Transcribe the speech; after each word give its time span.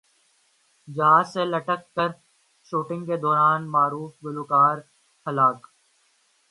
جہاز 0.87 1.33
سے 1.33 1.45
لٹک 1.45 1.81
کر 1.95 2.09
شوٹنگ 2.67 3.05
کے 3.05 3.17
دوران 3.17 3.69
معروف 3.71 4.11
گلوکار 4.25 4.77
گر 4.77 4.81
کر 4.81 4.89
ہلاک 5.25 5.67